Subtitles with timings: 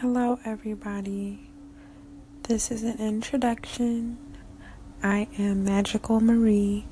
[0.00, 1.40] Hello, everybody.
[2.44, 4.16] This is an introduction.
[5.02, 6.84] I am Magical Marie,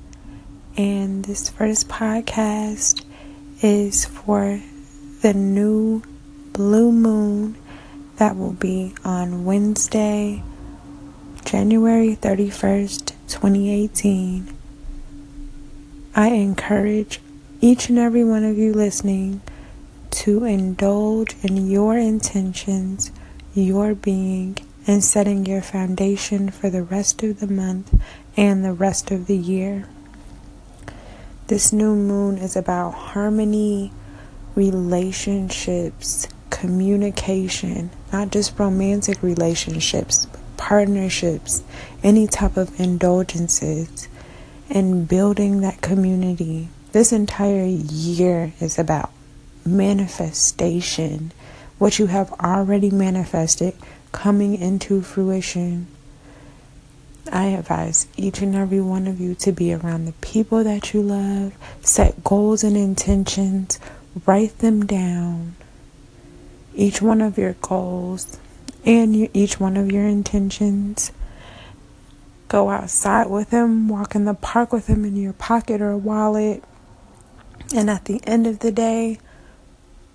[0.75, 3.05] and this first podcast
[3.61, 4.61] is for
[5.21, 6.03] the new
[6.51, 7.55] blue moon
[8.17, 10.43] that will be on Wednesday,
[11.45, 14.53] January 31st, 2018.
[16.13, 17.21] I encourage
[17.61, 19.39] each and every one of you listening
[20.17, 23.11] to indulge in your intentions,
[23.53, 27.93] your being, and setting your foundation for the rest of the month
[28.35, 29.87] and the rest of the year.
[31.45, 33.91] This new moon is about harmony,
[34.55, 41.63] relationships, communication, not just romantic relationships, but partnerships,
[42.01, 44.07] any type of indulgences,
[44.67, 46.69] and building that community.
[46.91, 49.11] This entire year is about
[49.67, 51.31] manifestation,
[51.77, 53.75] what you have already manifested
[54.11, 55.87] coming into fruition.
[57.31, 61.01] I advise each and every one of you to be around the people that you
[61.01, 63.79] love, set goals and intentions,
[64.25, 65.55] write them down.
[66.73, 68.39] Each one of your goals
[68.85, 71.11] and each one of your intentions.
[72.47, 76.63] Go outside with them, walk in the park with them in your pocket or wallet.
[77.75, 79.19] And at the end of the day,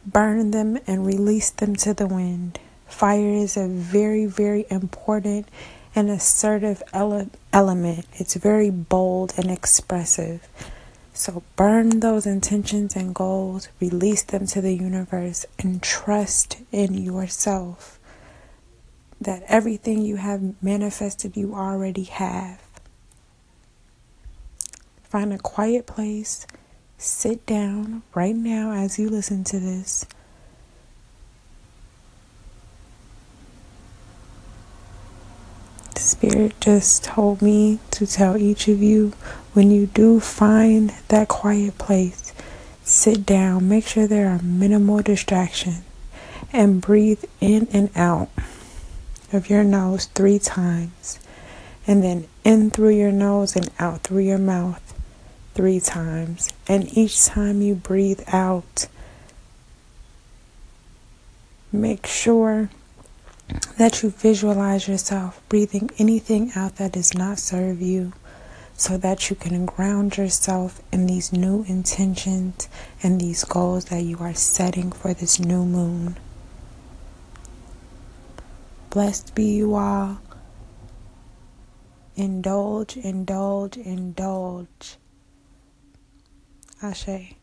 [0.06, 2.58] burn them and release them to the wind.
[2.86, 5.48] Fire is a very, very important
[5.94, 8.06] and assertive ele- element.
[8.14, 10.46] It's very bold and expressive.
[11.14, 17.98] So burn those intentions and goals, release them to the universe, and trust in yourself
[19.20, 22.60] that everything you have manifested, you already have.
[25.04, 26.46] Find a quiet place
[27.02, 30.06] sit down right now as you listen to this.
[35.96, 39.12] Spirit just told me to tell each of you
[39.52, 42.32] when you do find that quiet place,
[42.84, 45.82] sit down, make sure there are minimal distractions,
[46.52, 48.30] and breathe in and out
[49.32, 51.18] of your nose three times,
[51.86, 54.91] and then in through your nose and out through your mouth
[55.54, 56.50] three times.
[56.68, 58.88] And each time you breathe out,
[61.72, 62.70] make sure
[63.78, 68.12] that you visualize yourself breathing anything out that does not serve you
[68.74, 72.68] so that you can ground yourself in these new intentions
[73.02, 76.16] and these goals that you are setting for this new moon.
[78.90, 80.20] Blessed be you all.
[82.16, 84.96] Indulge, indulge, indulge.
[86.82, 87.41] Ashe.